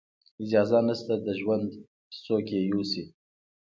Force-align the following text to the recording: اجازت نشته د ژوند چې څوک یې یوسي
اجازت 0.43 0.81
نشته 0.87 1.13
د 1.25 1.27
ژوند 1.39 1.65
چې 2.11 2.17
څوک 2.25 2.45
یې 2.53 2.61
یوسي 2.71 3.03